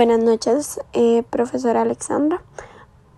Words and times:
Buenas 0.00 0.20
noches, 0.20 0.80
eh, 0.94 1.24
profesora 1.28 1.82
Alexandra. 1.82 2.40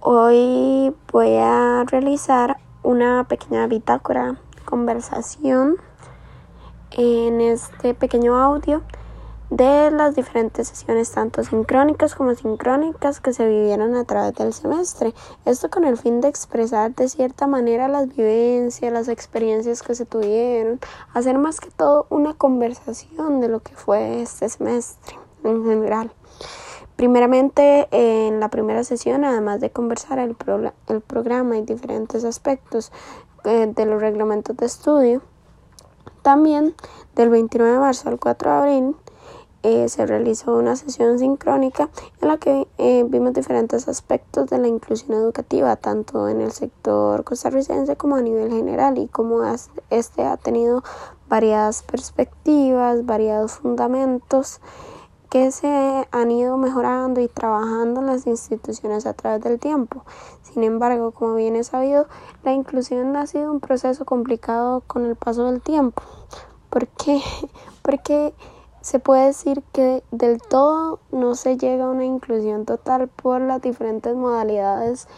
Hoy 0.00 0.93
voy 1.12 1.36
a 1.36 1.85
realizar 1.86 2.56
una 2.82 3.23
pequeña 3.28 3.69
bitácora 3.69 4.40
conversación 4.64 5.76
en 6.90 7.40
este 7.40 7.95
pequeño 7.95 8.34
audio 8.37 8.82
de 9.48 9.92
las 9.92 10.16
diferentes 10.16 10.66
sesiones, 10.66 11.12
tanto 11.12 11.45
sincrónicas 11.45 12.16
como 12.16 12.35
sincrónicas, 12.35 13.21
que 13.21 13.33
se 13.33 13.46
vivieron 13.46 13.94
a 13.94 14.03
través 14.03 14.35
del 14.35 14.53
semestre. 14.53 15.14
Esto 15.44 15.71
con 15.71 15.85
el 15.85 15.96
fin 15.96 16.21
de 16.21 16.27
expresar 16.27 16.93
de 16.96 17.09
cierta 17.09 17.46
manera 17.46 17.87
las 17.87 18.09
vivencias, 18.09 18.93
las 18.93 19.07
experiencias 19.07 19.85
que 19.85 19.95
se 19.95 20.05
tuvieron, 20.05 20.80
hacer 21.14 21.39
más 21.39 21.61
que 21.61 21.71
todo 21.71 22.09
una 22.11 22.35
conversación 22.35 23.41
de 23.41 23.46
lo 23.46 23.61
que 23.61 23.77
fue 23.77 24.21
este 24.21 24.49
semestre 24.49 25.17
en 25.45 25.64
general. 25.64 26.12
Primeramente, 27.03 27.89
en 27.91 28.39
la 28.39 28.49
primera 28.49 28.85
sesión, 28.85 29.25
además 29.25 29.58
de 29.58 29.71
conversar 29.71 30.21
el, 30.21 30.36
el 30.86 31.00
programa 31.00 31.58
y 31.58 31.63
diferentes 31.63 32.22
aspectos 32.22 32.92
eh, 33.42 33.66
de 33.74 33.86
los 33.86 34.00
reglamentos 34.00 34.56
de 34.56 34.66
estudio, 34.66 35.20
también 36.22 36.77
del 37.16 37.28
29 37.28 37.72
de 37.72 37.78
marzo 37.80 38.08
al 38.08 38.20
4 38.20 38.48
de 38.48 38.56
abril 38.56 38.96
eh, 39.64 39.88
se 39.88 40.06
realizó 40.06 40.54
una 40.54 40.77
sesión 40.77 41.18
sincrónica 41.18 41.91
en 42.20 42.28
la 42.28 42.36
que 42.36 42.68
eh, 42.78 43.05
vimos 43.08 43.32
diferentes 43.32 43.88
aspectos 43.88 44.48
de 44.48 44.58
la 44.58 44.69
inclusión 44.69 45.19
educativa, 45.19 45.74
tanto 45.74 46.28
en 46.28 46.41
el 46.41 46.52
sector 46.52 47.24
costarricense 47.24 47.96
como 47.96 48.14
a 48.14 48.22
nivel 48.22 48.48
general, 48.52 48.96
y 48.98 49.08
cómo 49.08 49.42
este 49.91 50.22
ha 50.22 50.36
tenido 50.36 50.84
variadas 51.28 51.82
perspectivas, 51.82 53.05
variados 53.05 53.55
fundamentos 53.55 54.60
que 55.32 55.50
se 55.50 56.06
han 56.10 56.30
ido 56.30 56.59
mejorando 56.59 57.22
y 57.22 57.27
trabajando 57.27 58.00
en 58.00 58.06
las 58.06 58.27
instituciones 58.27 59.06
a 59.06 59.14
través 59.14 59.42
del 59.42 59.58
tiempo. 59.58 60.05
Sin 60.42 60.62
embargo, 60.62 61.12
como 61.12 61.36
bien 61.36 61.56
es 61.56 61.69
sabido, 61.69 62.06
la 62.42 62.52
inclusión 62.52 63.16
ha 63.16 63.27
sido 63.27 63.50
un 63.50 63.58
proceso 63.58 64.05
complicado 64.05 64.83
con 64.86 65.06
el 65.06 65.16
paso 65.16 65.50
del 65.50 65.62
tiempo. 65.62 66.03
¿Por 66.69 66.86
qué? 66.86 67.22
Porque 67.83 68.34
se 68.83 68.98
puede 68.98 69.28
decir 69.28 69.62
que 69.72 70.05
del 70.10 70.42
todo 70.42 70.98
no 71.12 71.34
se 71.34 71.56
llega 71.56 71.86
a 71.86 71.91
una 71.91 72.05
inclusión 72.05 72.66
total 72.66 73.08
por 73.08 73.41
las 73.41 73.62
diferentes 73.62 74.14
modalidades 74.14 75.08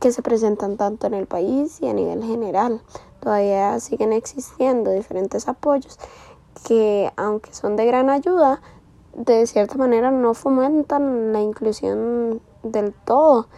que 0.00 0.12
se 0.12 0.20
presentan 0.20 0.76
tanto 0.76 1.06
en 1.06 1.14
el 1.14 1.26
país 1.26 1.80
y 1.80 1.88
a 1.88 1.94
nivel 1.94 2.22
general. 2.24 2.82
Todavía 3.20 3.80
siguen 3.80 4.12
existiendo 4.12 4.90
diferentes 4.90 5.48
apoyos 5.48 5.98
que, 6.66 7.10
aunque 7.16 7.54
son 7.54 7.76
de 7.76 7.86
gran 7.86 8.10
ayuda, 8.10 8.60
de 9.18 9.46
cierta 9.46 9.76
manera 9.76 10.10
no 10.10 10.34
fomentan 10.34 11.32
la 11.32 11.40
inclusión 11.40 12.40
del 12.62 12.92
todo. 12.92 13.48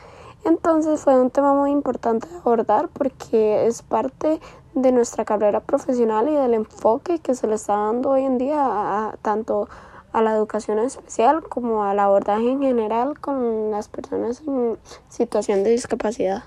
Entonces 0.45 1.01
fue 1.01 1.21
un 1.21 1.31
tema 1.31 1.53
muy 1.53 1.71
importante 1.71 2.27
de 2.29 2.37
abordar 2.37 2.89
porque 2.89 3.67
es 3.67 3.83
parte 3.83 4.41
de 4.75 4.93
nuestra 4.93 5.25
carrera 5.25 5.61
profesional 5.61 6.29
y 6.29 6.35
del 6.35 6.55
enfoque 6.55 7.19
que 7.19 7.35
se 7.35 7.47
le 7.47 7.57
está 7.57 7.77
dando 7.77 8.11
hoy 8.11 8.25
en 8.25 8.39
día 8.39 9.19
tanto 9.21 9.69
a 10.13 10.23
la 10.23 10.35
educación 10.35 10.79
especial 10.79 11.43
como 11.43 11.85
al 11.85 11.99
abordaje 11.99 12.51
en 12.51 12.61
general 12.61 13.21
con 13.21 13.71
las 13.71 13.89
personas 13.89 14.43
en 14.47 14.79
situación 15.09 15.63
de 15.63 15.71
discapacidad. 15.71 16.45